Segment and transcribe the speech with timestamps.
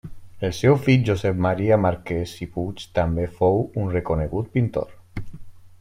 [0.47, 4.97] El seu fill Josep Maria Marquès i Puig també fou un reconegut pintor.